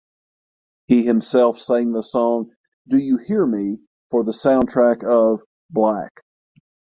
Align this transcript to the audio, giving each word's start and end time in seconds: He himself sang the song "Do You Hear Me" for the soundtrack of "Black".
He 0.87 1.03
himself 1.05 1.59
sang 1.59 1.91
the 1.91 2.01
song 2.01 2.55
"Do 2.87 2.97
You 2.97 3.17
Hear 3.17 3.45
Me" 3.45 3.83
for 4.09 4.23
the 4.23 4.31
soundtrack 4.31 5.03
of 5.03 5.43
"Black". 5.69 6.23